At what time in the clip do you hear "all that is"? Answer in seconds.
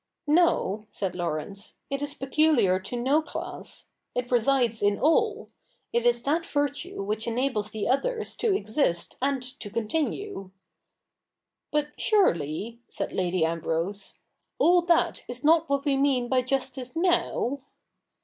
14.57-15.43